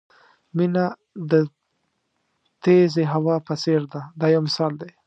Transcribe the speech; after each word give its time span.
مینه 0.55 0.85
د 1.31 1.33
تېزې 2.63 3.03
هوا 3.13 3.35
په 3.47 3.53
څېر 3.63 3.81
ده 3.91 4.01
دا 4.19 4.27
یو 4.35 4.41
مثال 4.47 4.73
دی. 4.81 4.91